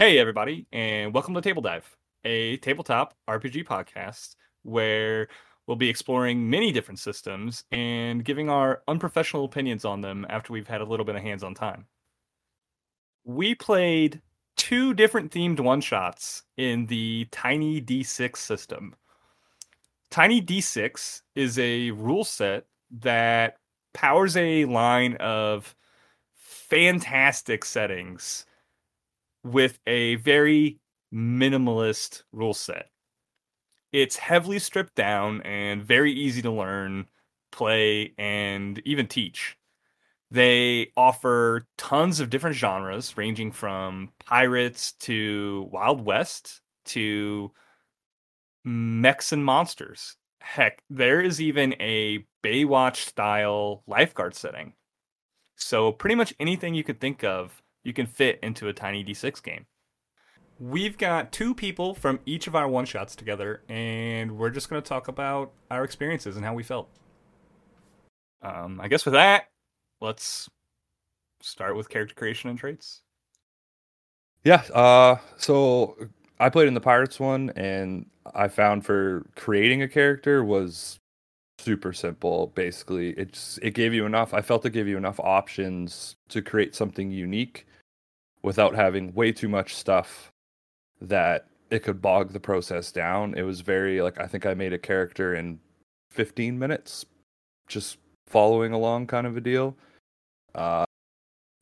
[0.00, 5.26] Hey, everybody, and welcome to Table Dive, a tabletop RPG podcast where
[5.66, 10.68] we'll be exploring many different systems and giving our unprofessional opinions on them after we've
[10.68, 11.86] had a little bit of hands on time.
[13.24, 14.22] We played
[14.56, 18.94] two different themed one shots in the Tiny D6 system.
[20.10, 22.66] Tiny D6 is a rule set
[23.00, 23.56] that
[23.94, 25.74] powers a line of
[26.36, 28.44] fantastic settings
[29.52, 30.78] with a very
[31.12, 32.90] minimalist rule set.
[33.92, 37.06] It's heavily stripped down and very easy to learn,
[37.50, 39.56] play, and even teach.
[40.30, 47.50] They offer tons of different genres, ranging from pirates to Wild West to
[48.64, 50.16] mechs and monsters.
[50.40, 54.74] Heck, there is even a Baywatch style lifeguard setting.
[55.56, 59.42] So, pretty much anything you could think of, you can fit into a tiny D6
[59.42, 59.66] game.
[60.60, 64.82] We've got two people from each of our one shots together, and we're just going
[64.82, 66.88] to talk about our experiences and how we felt.
[68.42, 69.44] Um, I guess with that,
[70.00, 70.48] let's
[71.40, 73.02] start with character creation and traits.
[74.44, 74.62] Yeah.
[74.74, 75.96] Uh, so
[76.40, 80.98] I played in the Pirates one, and I found for creating a character was
[81.68, 82.46] super simple.
[82.54, 84.32] Basically, it's it gave you enough.
[84.32, 87.66] I felt it gave you enough options to create something unique
[88.42, 90.32] without having way too much stuff
[91.02, 93.34] that it could bog the process down.
[93.36, 95.60] It was very like I think I made a character in
[96.12, 97.04] 15 minutes,
[97.66, 99.76] just following along kind of a deal.
[100.54, 100.86] Uh,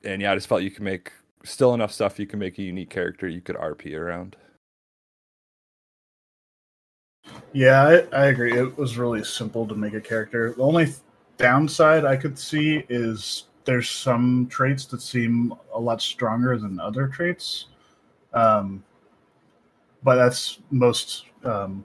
[0.05, 1.11] and yeah, I just felt you can make
[1.43, 4.37] still enough stuff you can make a unique character you could RP around.
[7.53, 8.59] Yeah, I, I agree.
[8.59, 10.53] It was really simple to make a character.
[10.53, 10.93] The only
[11.39, 17.09] downside I could see is there's some traits that seem a lot stronger than other
[17.09, 17.67] traits.
[18.33, 18.83] Um,
[20.03, 21.85] but that's most um,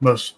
[0.00, 0.36] most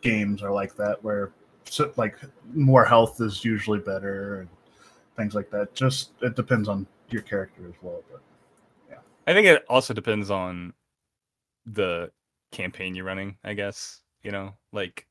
[0.00, 1.32] games are like that, where
[1.64, 2.16] so, like
[2.52, 4.48] more health is usually better and
[5.16, 5.74] things like that.
[5.74, 8.02] Just it depends on your character as well.
[8.10, 8.22] But
[8.88, 10.72] yeah, I think it also depends on
[11.66, 12.10] the
[12.54, 13.36] campaign you're running.
[13.44, 15.06] I guess you know, like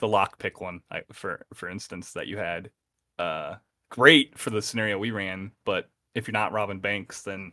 [0.00, 2.70] the lockpick one, I, for for instance, that you had.
[3.18, 3.56] Uh,
[3.90, 7.52] great for the scenario we ran, but if you're not robbing banks, then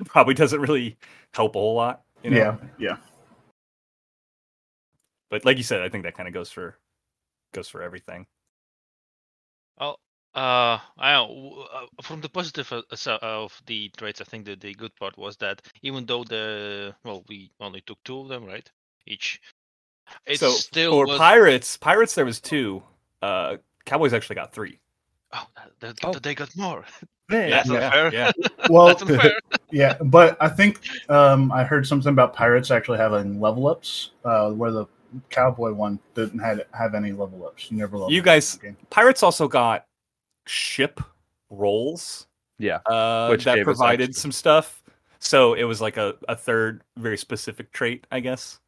[0.00, 0.96] it probably doesn't really
[1.34, 2.02] help a whole lot.
[2.22, 2.36] You know?
[2.36, 2.96] yeah, yeah.
[5.30, 6.76] But like you said, I think that kind of goes for
[7.52, 8.26] goes for everything.
[9.78, 9.98] Well,
[10.36, 12.82] uh, I don't know, uh, from the positive uh,
[13.22, 17.24] of the traits, I think that the good part was that even though the well,
[17.28, 18.70] we only took two of them, right?
[19.06, 19.40] Each.
[20.26, 21.18] It so still for was.
[21.18, 22.82] pirates, pirates there was two.
[23.22, 24.78] Uh, Cowboys actually got three.
[25.32, 26.12] Oh, that, that, Oh.
[26.12, 26.84] they got more.
[27.28, 28.12] Man, That's yeah, unfair.
[28.12, 28.32] yeah.
[28.70, 29.32] Well, That's unfair.
[29.72, 34.50] yeah, but I think um, I heard something about pirates actually having level ups, uh,
[34.52, 34.86] where the
[35.30, 37.70] cowboy one didn't have have any level ups.
[37.70, 38.76] You never leveled You guys- in the game.
[38.90, 39.86] Pirates also got
[40.46, 41.00] ship
[41.50, 42.26] rolls
[42.58, 42.78] yeah.
[42.86, 44.82] uh, Which that provided some stuff.
[45.18, 48.60] So it was like a, a third very specific trait, I guess.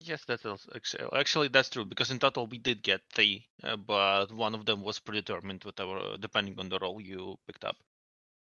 [0.00, 3.76] Yes, that's also actually, actually that's true because in total we did get three, uh,
[3.76, 7.76] but one of them was predetermined whatever depending on the role you picked up.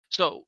[0.10, 0.46] So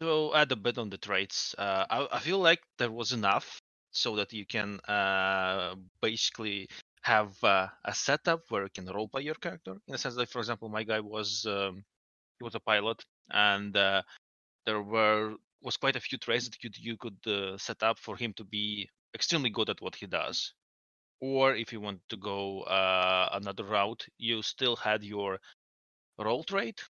[0.00, 3.62] to add a bit on the traits, uh, I, I feel like there was enough
[3.92, 6.68] so that you can uh, basically
[7.02, 9.72] have uh, a setup where you can roleplay your character.
[9.72, 11.84] In the sense that, for example, my guy was um,
[12.38, 14.02] he was a pilot, and uh,
[14.66, 18.16] there were was quite a few traits that you you could uh, set up for
[18.16, 20.54] him to be extremely good at what he does.
[21.20, 25.38] Or if you want to go uh, another route, you still had your
[26.18, 26.80] role trait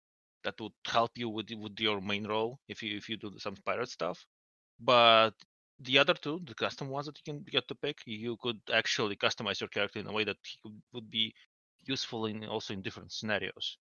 [0.44, 3.56] that would help you with with your main role if you if you do some
[3.65, 4.25] pirate stuff.
[4.81, 5.33] But
[5.82, 9.16] the other two, the custom ones that you can get to pick, you could actually
[9.16, 11.34] customize your character in a way that he could, would be
[11.84, 13.78] useful in also in different scenarios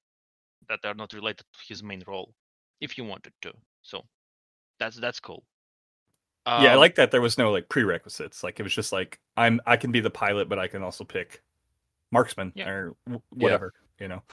[0.69, 2.33] that are not related to his main role,
[2.81, 3.53] if you wanted to.
[3.83, 4.03] So
[4.79, 5.43] that's that's cool.
[6.55, 8.43] yeah, I Um, like that there was no like prerequisites.
[8.43, 11.03] Like it was just like I'm I can be the pilot, but I can also
[11.03, 11.41] pick
[12.11, 12.65] marksman Yeah.
[12.65, 13.73] or w- whatever.
[13.99, 14.23] You know.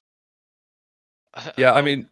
[1.56, 2.08] Yeah, I oh, mean,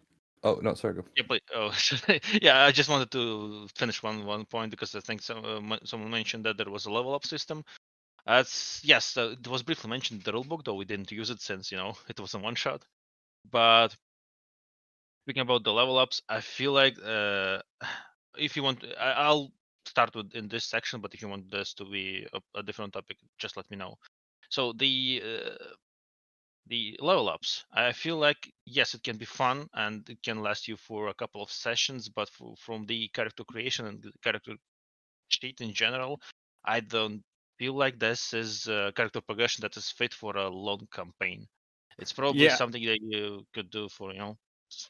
[0.47, 0.95] oh no, sorry.
[0.95, 1.05] Go.
[1.17, 1.73] Yeah, but oh,
[2.43, 6.11] yeah, I just wanted to finish one one point because I think some uh, someone
[6.11, 7.65] mentioned that there was a level up system.
[8.27, 11.41] That's yes, uh, it was briefly mentioned in the rulebook, though we didn't use it
[11.41, 12.85] since you know it was a one shot.
[13.51, 13.97] But
[15.25, 17.61] speaking about the level ups, I feel like uh,
[18.39, 19.53] if you want, I, I'll
[19.87, 21.01] start with in this section.
[21.01, 23.97] But if you want this to be a, a different topic, just let me know.
[24.51, 25.65] So the uh,
[26.67, 27.65] the level ups.
[27.73, 31.15] I feel like yes, it can be fun and it can last you for a
[31.15, 34.57] couple of sessions, but for, from the character creation and character
[35.29, 36.21] sheet in general,
[36.65, 37.23] I don't
[37.59, 41.47] feel like this is a character progression that is fit for a long campaign.
[41.99, 42.51] It's probably Yeah.
[42.51, 44.39] something that you could do for you know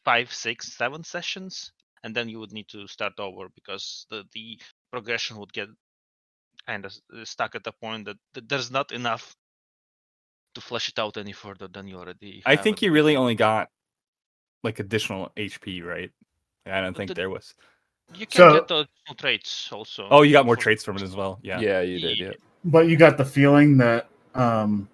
[0.05, 1.73] five, six, seven sessions,
[2.03, 4.61] and then you would need to start over because the the
[4.93, 5.69] progression would get
[6.67, 6.93] kind of
[7.25, 9.35] stuck at the point that, that there's not enough
[10.57, 12.43] to flesh it out any further than you already.
[12.47, 13.69] I think you really only got
[14.65, 16.11] like additional HP, right?
[16.65, 17.55] I don't But think the- there was.
[18.15, 20.09] You can So- get the additional traits also.
[20.11, 21.39] Oh, you got more traits from it as well.
[21.43, 21.61] Yeah.
[21.61, 22.19] Yeah, you did.
[22.19, 22.27] Yeah.
[22.29, 22.33] Yeah.
[22.65, 24.89] But you got the feeling that um,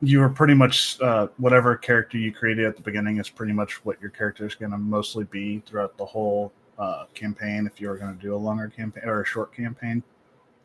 [0.00, 3.84] you were pretty much uh, whatever character you created at the beginning is pretty much
[3.84, 7.66] what your character is going to mostly be throughout the whole uh, campaign.
[7.66, 10.02] If you were going to do a longer campaign or a short campaign,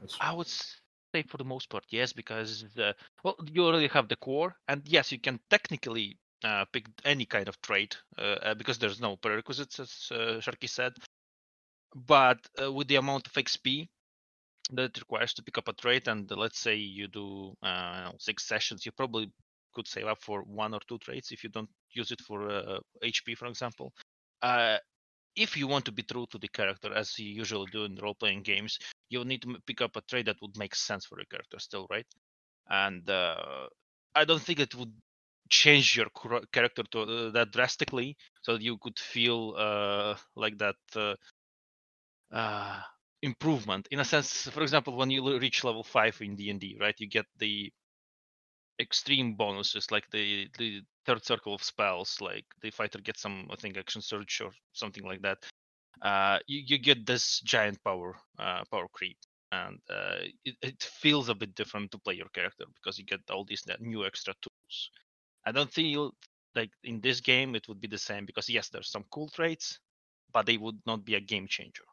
[0.01, 0.47] That's- I would
[1.13, 2.65] say for the most part, yes, because
[3.23, 7.47] well, you already have the core, and yes, you can technically uh, pick any kind
[7.47, 10.93] of trait uh, uh, because there's no prerequisites, as uh, Sharky said.
[11.95, 13.87] But uh, with the amount of XP
[14.71, 18.45] that it requires to pick up a trait, and let's say you do uh, six
[18.47, 19.31] sessions, you probably
[19.73, 23.35] could save up for one or two traits if you don't use it for HP,
[23.35, 23.93] for example.
[25.35, 28.43] If you want to be true to the character, as you usually do in role-playing
[28.43, 28.77] games,
[29.09, 31.87] you'll need to pick up a trait that would make sense for your character still,
[31.89, 32.05] right?
[32.69, 33.67] And uh,
[34.15, 34.93] I don't think it would
[35.49, 36.07] change your
[36.51, 41.15] character to uh, that drastically, so that you could feel uh, like that uh,
[42.31, 42.81] uh,
[43.21, 43.87] improvement.
[43.91, 46.95] In a sense, for example, when you reach level five in D and D, right,
[46.99, 47.71] you get the
[48.79, 53.55] extreme bonuses like the the third circle of spells, like the fighter gets some, I
[53.57, 55.37] think, action surge or something like that
[56.01, 59.17] uh, you, you get this giant power uh, power creep.
[59.51, 63.21] And uh, it, it feels a bit different to play your character because you get
[63.31, 64.91] all these new extra tools.
[65.45, 66.13] I don't feel
[66.55, 69.79] like in this game it would be the same because yes there's some cool traits
[70.33, 71.83] but they would not be a game changer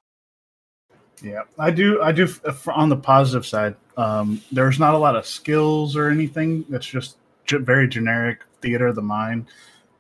[1.23, 2.03] Yeah, I do.
[2.03, 2.25] I do.
[2.25, 6.65] f- On the positive side, um, there's not a lot of skills or anything.
[6.71, 7.17] It's just
[7.49, 9.47] very generic theater of the mind,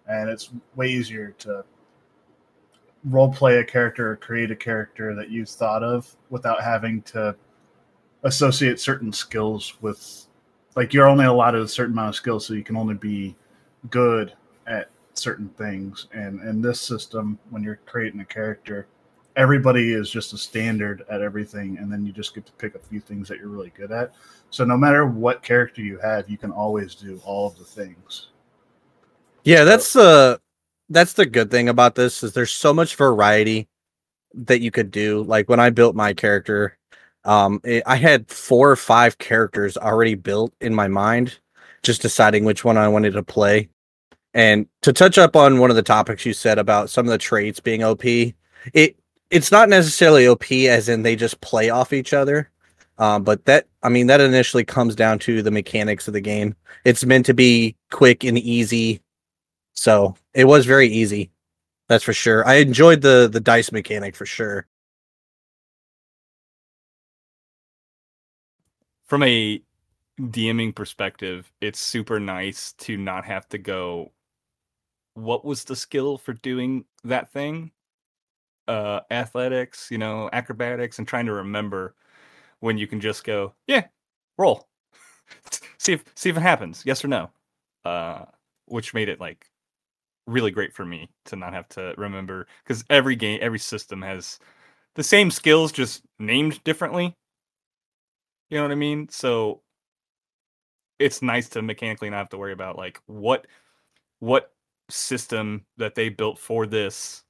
[0.08, 1.64] and it's way easier to
[3.04, 7.34] role play a character or create a character that you thought of without having to
[8.24, 10.26] associate certain skills with.
[10.74, 13.34] Like you're only allotted a certain amount of skills, so you can only be
[13.88, 14.34] good
[14.66, 16.08] at certain things.
[16.12, 18.86] And in this system, when you're creating a character,
[19.36, 22.78] everybody is just a standard at everything and then you just get to pick a
[22.78, 24.12] few things that you're really good at
[24.50, 28.28] so no matter what character you have you can always do all of the things
[29.44, 30.38] Yeah, that's uh
[30.90, 33.68] that's the good thing about this is there's so much variety
[34.34, 35.22] that you could do.
[35.22, 36.78] Like when I built my character,
[37.24, 41.38] um it, I had four or five characters already built in my mind,
[41.82, 43.68] just deciding which one I wanted to play.
[44.34, 47.18] And to touch up on one of the topics you said about some of the
[47.18, 48.04] traits being OP,
[48.74, 48.96] it
[49.30, 52.50] it's not necessarily OP as in they just play off each other.
[52.98, 56.54] Um, but that I mean that initially comes down to the mechanics of the game.
[56.84, 59.02] It's meant to be quick and easy
[59.76, 61.30] so it was very easy.
[61.88, 62.46] That's for sure.
[62.46, 64.66] I enjoyed the the dice mechanic for sure.
[69.04, 69.62] From a
[70.18, 74.12] DMing perspective, it's super nice to not have to go.
[75.14, 77.70] What was the skill for doing that thing?
[78.68, 81.94] Uh, athletics, you know, acrobatics, and trying to remember
[82.60, 83.86] when you can just go, yeah,
[84.38, 84.68] roll,
[85.78, 87.30] see if see if it happens, yes or no.
[87.84, 88.24] Uh,
[88.66, 89.46] which made it like
[90.26, 94.38] really great for me to not have to remember because every game, every system has
[94.96, 97.16] the same skills, just named differently.
[98.50, 99.08] You know what I mean?
[99.08, 99.62] So
[100.98, 103.46] it's nice to mechanically not have to worry about like what
[104.20, 104.52] what
[104.90, 107.24] system that they built for this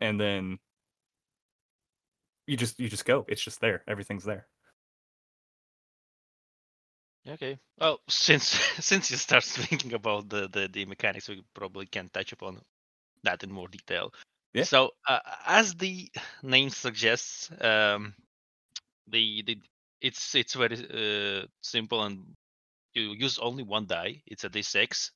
[0.00, 0.58] and then
[2.46, 3.24] you just you just go.
[3.28, 3.82] It's just there.
[3.86, 4.46] Everything's there.
[7.28, 7.58] Okay.
[7.78, 8.46] Well since
[8.80, 12.60] since you start thinking about the, the the mechanics we probably can touch upon
[13.22, 14.12] that in more detail.
[14.54, 14.64] Yeah.
[14.64, 16.10] so uh, as the
[16.42, 18.14] name suggests um
[19.06, 19.58] the the
[20.00, 20.76] it's it's very
[21.42, 22.24] uh, simple and
[22.94, 24.22] you use only one die.
[24.26, 25.10] It's a d6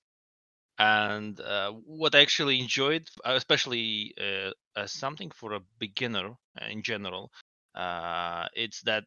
[0.79, 6.83] and uh, what i actually enjoyed uh, especially uh, something for a beginner uh, in
[6.83, 7.31] general
[7.75, 9.05] uh, it's that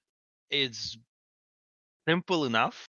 [0.50, 0.98] it's
[2.08, 2.88] simple enough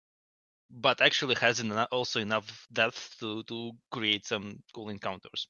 [0.70, 1.62] but actually has
[1.92, 5.48] also enough depth to to create some cool encounters.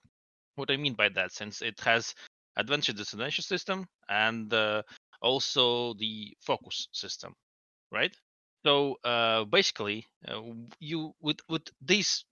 [0.57, 2.15] What i mean by that since it has
[2.57, 4.83] advantage disadvantage system and uh,
[5.23, 7.35] also the focus system
[7.93, 8.15] right?
[8.65, 8.97] So
[9.51, 10.07] basically,
[10.81, 12.25] you with with these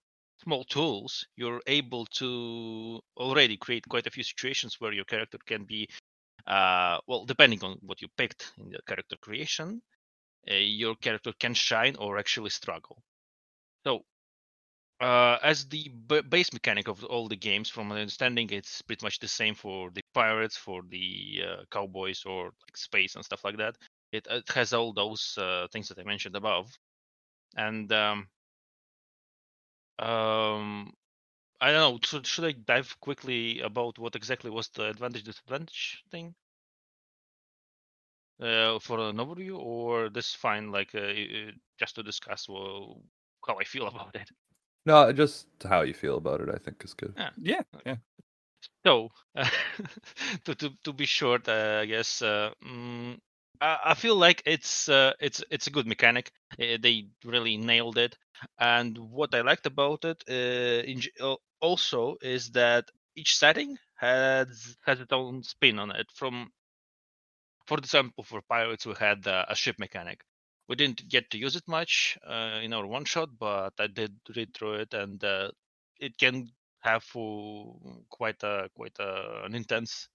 [0.43, 5.65] small tools, you're able to already create quite a few situations where your character can
[5.65, 5.89] be,
[6.47, 9.83] uh, well, depending on what you picked in the character creation,
[10.51, 13.03] uh, your character can shine or actually struggle.
[13.87, 14.05] So,
[15.01, 19.05] uh, as the b- base mechanic of all the games, from my understanding, it's pretty
[19.05, 23.45] much the same for the pirates, for the uh, cowboys, or like space and stuff
[23.45, 23.77] like that.
[24.13, 26.71] It, it has all those uh, things that I mentioned above,
[27.57, 28.29] and um,
[30.01, 30.93] um,
[31.61, 32.01] I don't know.
[32.05, 36.35] Should, should I dive quickly about what exactly was the advantage disadvantage thing?
[38.41, 43.03] Uh, for an overview, or this fine, like uh, i- i- just to discuss well,
[43.47, 44.31] how I feel about it.
[44.87, 47.15] No, just how you feel about it, I think is good.
[47.39, 47.97] Yeah, yeah.
[48.85, 49.11] So,
[50.45, 53.19] to to to be short, uh, I guess uh, mm,
[53.61, 56.33] I, feel like it's uh, it's it's a good mechanic.
[56.53, 58.17] Uh, they really nailed it.
[58.59, 61.03] And what I liked about it, uh, in,
[61.61, 62.87] also, is that
[63.17, 66.07] each setting has has its own spin on it.
[66.15, 66.51] From,
[67.67, 70.23] for example, for pirates, we had uh, a ship mechanic.
[70.69, 74.15] We didn't get to use it much uh, in our one shot, but I did
[74.35, 75.51] read through it, and uh,
[75.99, 76.51] it can
[76.81, 77.05] have
[78.09, 80.09] quite a quite a, an intense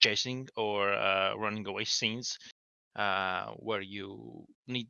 [0.00, 0.88] chasing or
[1.36, 2.38] running away scenes
[2.98, 4.88] uh, where you need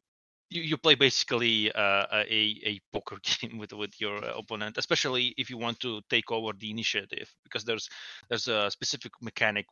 [0.50, 5.50] you, you play basically uh, a a poker game with with your opponent, especially if
[5.50, 7.88] you want to take over the initiative, because there's
[8.30, 9.66] there's a specific mechanic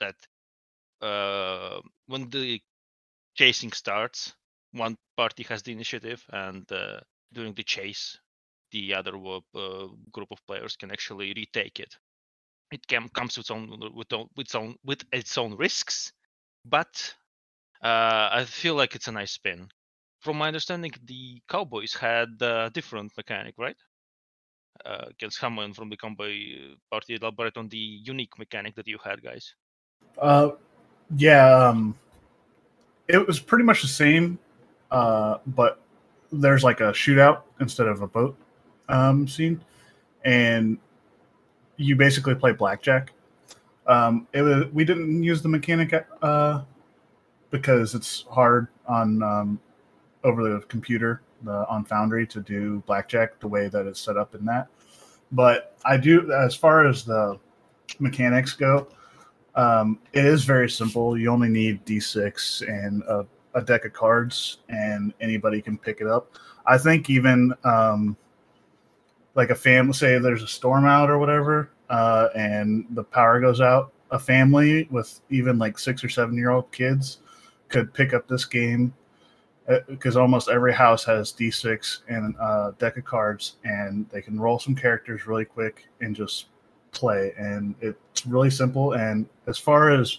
[0.00, 0.16] that
[1.02, 2.60] uh, when the
[3.36, 4.34] chasing starts,
[4.72, 7.00] one party has the initiative, and uh,
[7.32, 8.18] during the chase,
[8.72, 11.94] the other uh, group of players can actually retake it.
[12.72, 13.50] It can, comes with
[13.94, 16.12] with own, with its own with its own risks,
[16.64, 17.14] but
[17.82, 19.68] uh, I feel like it's a nice spin.
[20.20, 23.76] From my understanding, the Cowboys had a different mechanic, right?
[24.84, 29.22] Uh, can someone from the Cowboy party elaborate on the unique mechanic that you had,
[29.22, 29.54] guys?
[30.20, 30.50] Uh,
[31.16, 31.94] yeah, um,
[33.08, 34.38] it was pretty much the same,
[34.90, 35.80] uh, but
[36.32, 38.36] there's like a shootout instead of a boat
[38.88, 39.60] um, scene,
[40.24, 40.78] and
[41.76, 43.12] you basically play blackjack.
[43.86, 46.62] Um, it was we didn't use the mechanic uh,
[47.60, 49.60] because it's hard on um,
[50.24, 54.34] over the computer the, on Foundry to do blackjack the way that it's set up
[54.34, 54.68] in that.
[55.32, 57.38] But I do as far as the
[57.98, 58.88] mechanics go.
[59.54, 61.18] Um, it is very simple.
[61.18, 66.06] You only need D6 and a, a deck of cards, and anybody can pick it
[66.06, 66.32] up.
[66.66, 68.16] I think even um,
[69.34, 73.60] like a family, say there's a storm out or whatever, uh, and the power goes
[73.60, 77.18] out, a family with even like six or seven year old kids
[77.68, 78.94] could pick up this game
[79.88, 84.58] because almost every house has D6 and a deck of cards, and they can roll
[84.58, 86.46] some characters really quick and just
[86.92, 87.32] play.
[87.36, 88.92] And it's really simple.
[88.92, 90.18] And as far as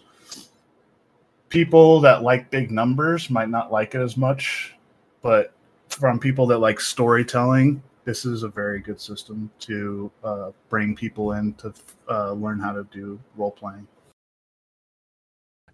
[1.49, 4.75] people that like big numbers might not like it as much,
[5.21, 5.53] but
[5.89, 11.33] from people that like storytelling, this is a very good system to uh, bring people
[11.33, 11.73] in to
[12.09, 13.87] uh, learn how to do role playing.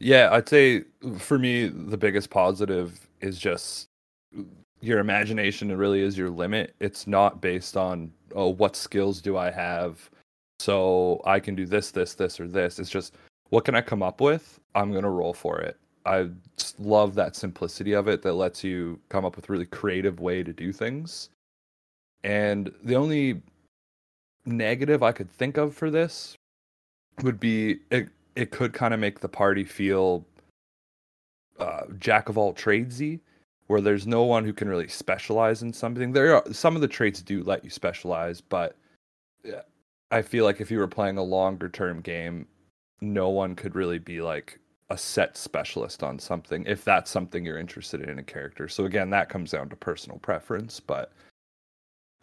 [0.03, 0.83] Yeah, I'd say
[1.17, 3.87] for me the biggest positive is just
[4.81, 6.75] your imagination It really is your limit.
[6.81, 10.09] It's not based on oh what skills do I have
[10.59, 12.79] so I can do this this this or this.
[12.79, 13.15] It's just
[13.49, 14.59] what can I come up with?
[14.75, 15.77] I'm going to roll for it.
[16.05, 16.29] I
[16.79, 20.51] love that simplicity of it that lets you come up with really creative way to
[20.51, 21.29] do things.
[22.25, 23.41] And the only
[24.45, 26.35] negative I could think of for this
[27.21, 27.79] would be
[28.35, 30.25] it could kind of make the party feel
[31.59, 33.19] uh, jack of all tradesy,
[33.67, 36.11] where there's no one who can really specialize in something.
[36.11, 38.75] There are some of the traits do let you specialize, but
[40.11, 42.47] I feel like if you were playing a longer term game,
[43.01, 44.59] no one could really be like
[44.89, 48.67] a set specialist on something if that's something you're interested in in a character.
[48.67, 51.11] So again, that comes down to personal preference, but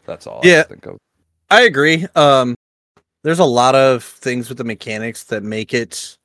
[0.06, 0.62] that's all Yeah.
[0.62, 0.98] can think of.
[1.50, 2.06] I agree.
[2.14, 2.54] Um,
[3.22, 6.16] there's a lot of things with the mechanics that make it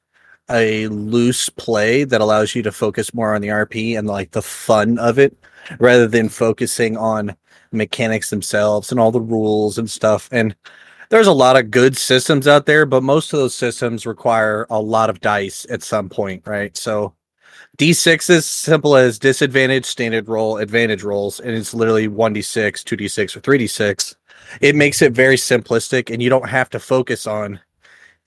[0.49, 4.41] a loose play that allows you to focus more on the RP and like the
[4.41, 5.35] fun of it
[5.79, 7.35] rather than focusing on
[7.71, 10.29] mechanics themselves and all the rules and stuff.
[10.31, 10.55] And
[11.09, 14.79] there's a lot of good systems out there, but most of those systems require a
[14.79, 16.75] lot of dice at some point, right?
[16.77, 17.13] So
[17.77, 23.41] D6 is simple as disadvantage, standard roll, advantage rolls, and it's literally 1d6, 2d6, or
[23.41, 24.15] 3d6
[24.61, 27.59] it makes it very simplistic and you don't have to focus on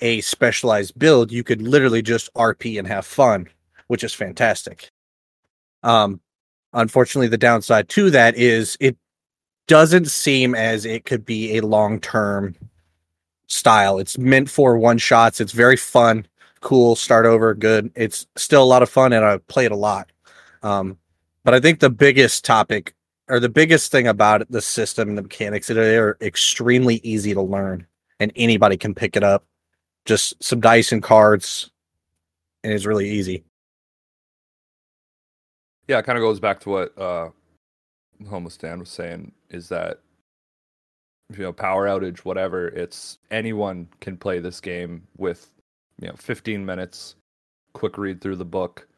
[0.01, 3.49] a specialized build you could literally just rp and have fun
[3.89, 4.91] which is fantastic
[5.83, 6.21] um
[6.73, 8.97] unfortunately, the downside to that is it
[9.67, 12.55] doesn't seem as it could be a long term
[13.47, 13.99] style.
[13.99, 15.41] It's meant for one shots.
[15.41, 16.27] It's very fun,
[16.61, 17.91] cool, start over, good.
[17.95, 20.11] It's still a lot of fun, and I play it a lot.
[20.63, 20.99] Um,
[21.45, 22.95] but I think the biggest topic
[23.29, 27.35] or the biggest thing about it, the system and the mechanics they are extremely easy
[27.35, 27.87] to learn,
[28.21, 29.45] and anybody can pick it up.
[30.05, 31.71] Just some dice and cards,
[32.65, 33.45] and it's really easy.
[35.87, 37.31] Yeah, it kind of goes back to what uh,
[38.29, 39.33] homeless Dan was saying.
[39.51, 40.01] Is that
[41.37, 42.69] you know power outage, whatever?
[42.69, 45.51] It's anyone can play this game with
[46.01, 47.17] you know 15 minutes,
[47.73, 48.89] quick read through the book,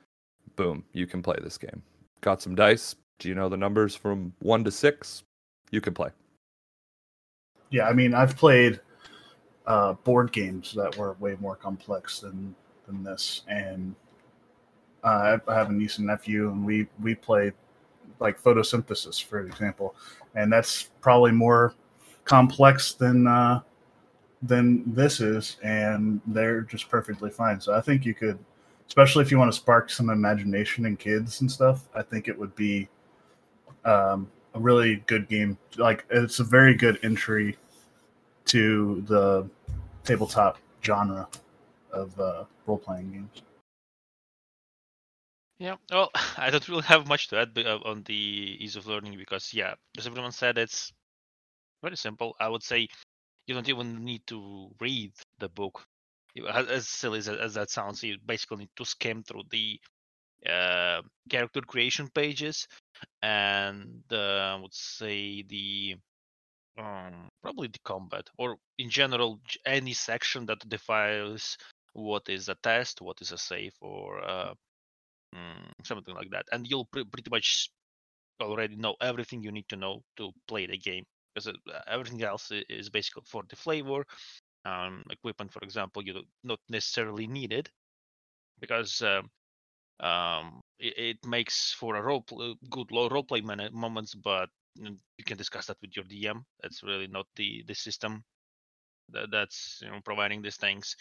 [0.56, 1.82] boom, you can play this game.
[2.20, 5.22] Got some dice, do you know the numbers from one to six?
[5.70, 6.10] You can play.
[7.70, 8.80] Yeah, I mean, I've played
[9.66, 13.94] uh, board games that were way more complex than than this, and
[15.04, 17.52] uh, I have a niece and nephew, and we we play
[18.18, 19.94] like photosynthesis, for example,
[20.34, 21.74] and that's probably more
[22.24, 23.60] complex than uh,
[24.42, 27.60] than this is, and they're just perfectly fine.
[27.60, 28.38] So I think you could,
[28.88, 31.86] especially if you want to spark some imagination in kids and stuff.
[31.94, 32.88] I think it would be
[33.84, 35.58] um, a really good game.
[35.76, 37.56] Like it's a very good entry
[38.46, 39.48] to the
[40.04, 41.28] tabletop genre
[41.92, 43.42] of uh, role playing games.
[45.58, 49.18] Yeah, well, I don't really have much to add uh, on the ease of learning
[49.18, 50.92] because, yeah, as everyone said, it's
[51.82, 52.34] very simple.
[52.40, 52.88] I would say
[53.46, 55.84] you don't even need to read the book.
[56.54, 59.78] As silly as, as that sounds, you basically need to skim through the
[60.48, 62.66] uh, character creation pages
[63.22, 65.96] and uh, I would say the
[66.78, 71.56] um, probably the combat or in general any section that defines
[71.92, 74.54] what is a test, what is a save, or uh,
[75.34, 77.70] mm, something like that, and you'll pre- pretty much
[78.40, 81.04] already know everything you need to know to play the game
[81.34, 84.04] because uh, everything else is basically for the flavor.
[84.64, 87.70] Um, equipment, for example, you don't necessarily need it
[88.60, 89.30] because um,
[90.00, 95.36] um, it, it, makes for a role play, good role play moments, but you can
[95.36, 96.42] discuss that with your DM.
[96.62, 98.24] That's really not the the system
[99.10, 100.96] that, that's you know providing these things,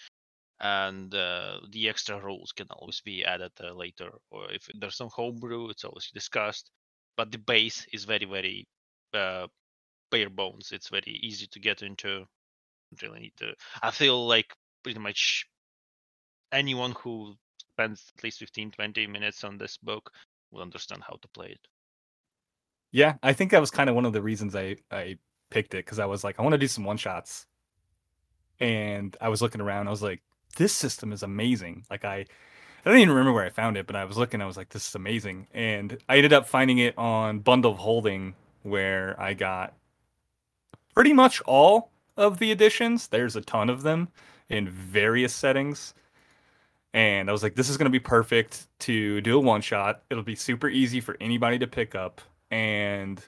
[0.59, 5.09] and uh, the extra rules can always be added uh, later, or if there's some
[5.13, 6.69] homebrew, it's always discussed.
[7.15, 8.67] But the base is very very
[9.13, 9.47] uh,
[10.11, 10.71] bare bones.
[10.71, 12.25] It's very easy to get into.
[13.01, 13.53] Really need to.
[13.81, 15.45] I feel like pretty much
[16.51, 17.35] anyone who
[17.79, 20.11] spends at least 15 20 minutes on this book
[20.51, 21.67] will understand how to play it
[22.91, 25.17] yeah i think that was kind of one of the reasons i i
[25.49, 27.45] picked it because i was like i want to do some one shots
[28.59, 30.21] and i was looking around i was like
[30.57, 32.25] this system is amazing like i
[32.85, 34.41] I don't even remember where I found it, but I was looking.
[34.41, 37.77] I was like, "This is amazing," and I ended up finding it on Bundle of
[37.79, 39.73] Holding, where I got
[40.95, 43.09] pretty much all of the editions.
[43.09, 44.07] There's a ton of them
[44.47, 45.93] in various settings,
[46.93, 50.03] and I was like, this is going to be perfect to do a one shot.
[50.09, 52.21] It'll be super easy for anybody to pick up.
[52.51, 53.23] And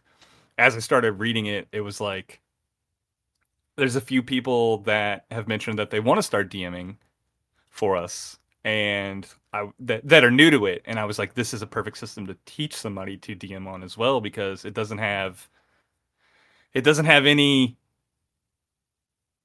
[0.57, 2.41] as I started reading it, it was like,
[3.75, 6.97] there's a few people that have mentioned that they want to start DMing
[7.69, 11.53] for us and I that, that are new to it and I was like this
[11.53, 14.99] is a perfect system to teach somebody to DM on as well because it doesn't
[14.99, 15.49] have
[16.73, 17.77] it doesn't have any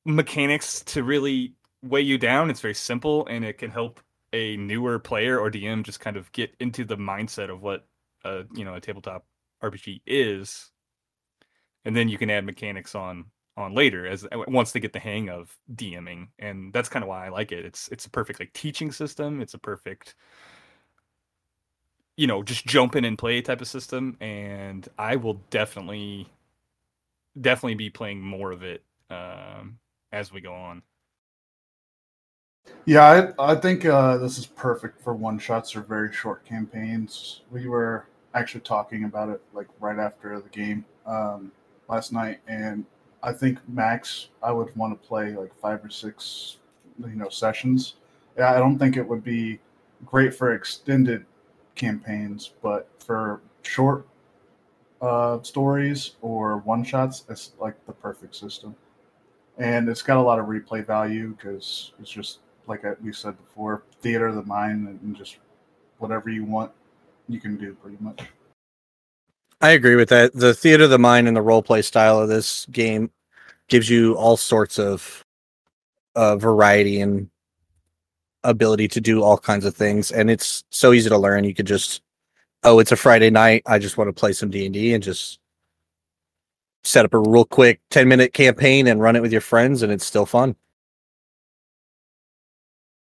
[0.05, 4.01] mechanics to really weigh you down it's very simple and it can help
[4.33, 7.87] a newer player or DM just kind of get into the mindset of what
[8.25, 9.25] a you know a tabletop
[9.63, 10.71] RPG is,
[11.85, 15.31] and then you can add mechanics on on later as once they get the hang
[15.31, 17.65] of DMing, and that's kind of why I like it.
[17.65, 19.41] It's it's a perfect like teaching system.
[19.41, 20.15] It's a perfect
[22.17, 26.29] you know just jump in and play type of system, and I will definitely
[27.41, 29.79] definitely be playing more of it um,
[30.13, 30.83] as we go on.
[32.85, 37.43] Yeah, I, I think uh, this is perfect for one shots or very short campaigns.
[37.51, 41.51] We were actually talking about it like right after the game um,
[41.89, 42.85] last night, and
[43.23, 46.59] I think max I would want to play like five or six,
[47.01, 47.97] you know, sessions.
[48.39, 49.59] Yeah, I don't think it would be
[50.05, 51.25] great for extended
[51.75, 54.07] campaigns, but for short
[55.01, 58.77] uh, stories or one shots, it's like the perfect system.
[59.59, 63.83] And it's got a lot of replay value because it's just like we said before,
[64.01, 65.37] theater of the mind and just
[65.99, 66.73] whatever you want,
[67.29, 68.21] you can do pretty much.
[69.61, 70.33] I agree with that.
[70.35, 73.11] The theater of the mind and the role play style of this game
[73.69, 75.25] gives you all sorts of
[76.15, 77.31] uh, variety and
[78.45, 81.45] ability to do all kinds of things, and it's so easy to learn.
[81.45, 82.03] You could just
[82.65, 83.63] oh, it's a Friday night.
[83.67, 85.39] I just want to play some D and D and just
[86.85, 89.91] set up a real quick ten minute campaign and run it with your friends, and
[89.91, 90.55] it's still fun.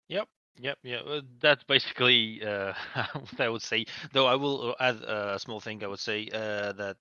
[0.09, 0.29] Yep,
[0.61, 2.73] Yep, yeah, uh, that's basically uh,
[3.13, 3.85] what I would say.
[4.13, 5.85] Though I will uh, add a small thing.
[5.85, 6.97] I would say uh, that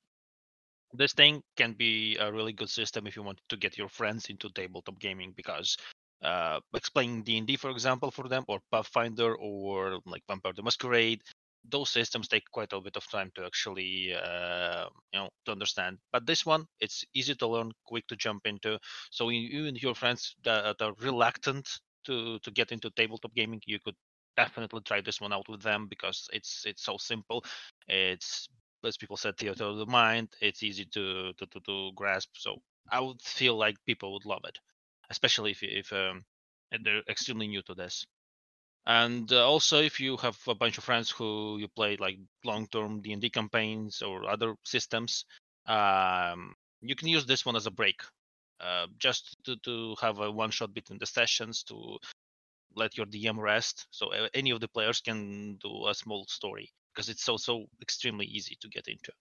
[0.94, 4.28] this thing can be a really good system if you want to get your friends
[4.30, 5.78] into tabletop gaming because
[6.24, 10.64] uh, explaining D and D, for example, for them, or Pathfinder, or like Vampire the
[10.64, 11.22] Masquerade,
[11.70, 15.98] those systems take quite a bit of time to actually uh, you know to understand.
[16.12, 18.80] But this one, it's easy to learn, quick to jump into.
[19.12, 21.70] So you and your friends that are reluctant
[22.08, 23.96] to to get into tabletop gaming, you could
[24.36, 27.44] definitely try this one out with them because it's it's so simple.
[27.88, 28.48] It's
[28.86, 30.30] as people said, theater of the mind.
[30.42, 32.30] It's easy to to to, to grasp.
[32.38, 32.58] So
[32.92, 34.58] I would feel like people would love it,
[35.10, 36.24] especially if if um,
[36.84, 38.06] they're extremely new to this.
[38.86, 43.02] And uh, also, if you have a bunch of friends who you play like long-term
[43.02, 45.26] D and D campaigns or other systems,
[45.68, 48.02] um, you can use this one as a break
[48.60, 51.98] uh, just to, to have a one shot between the sessions to
[52.76, 53.88] let your DM rest.
[53.92, 58.26] So any of the players can do a small story because it's so so extremely
[58.26, 59.12] easy to get into.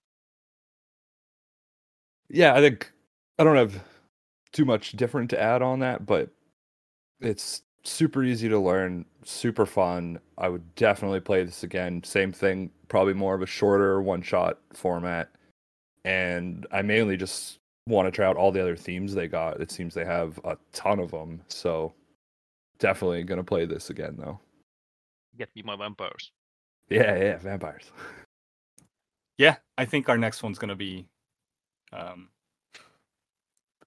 [2.28, 2.90] Yeah, I think
[3.38, 3.82] I don't have
[4.52, 6.30] too much different to add on that, but
[7.20, 10.18] it's super easy to learn, super fun.
[10.38, 12.02] I would definitely play this again.
[12.02, 15.30] Same thing, probably more of a shorter one shot format.
[16.04, 19.60] And I mainly just want to try out all the other themes they got.
[19.60, 21.40] It seems they have a ton of them.
[21.48, 21.92] So
[22.78, 24.38] definitely going to play this again though.
[25.38, 26.32] Get me my vampires.
[26.88, 27.90] Yeah, yeah, vampires.
[29.38, 31.06] Yeah, I think our next one's going to be
[31.92, 32.28] um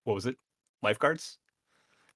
[0.04, 0.38] what was it?
[0.84, 1.40] Lifeguards?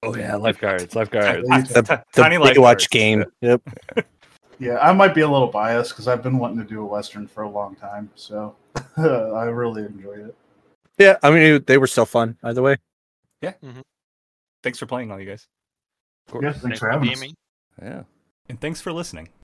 [0.04, 1.48] Oh yeah, lifeguards, lifeguards.
[1.50, 2.86] I- The, T- the tiny Baywatch lifeguards.
[2.86, 3.24] game.
[3.40, 3.60] Yep.
[4.60, 7.26] Yeah, I might be a little biased because I've been wanting to do a western
[7.26, 8.54] for a long time, so
[8.96, 10.36] I really enjoyed it.
[10.98, 12.76] Yeah, I mean they were still fun either way.
[13.40, 13.54] Yeah.
[13.62, 13.80] Mm-hmm.
[14.62, 15.46] Thanks for playing all you guys.
[16.26, 16.44] Of course.
[16.44, 17.34] Yeah, thanks for having me.
[17.82, 18.04] Yeah.
[18.48, 19.28] And thanks for listening.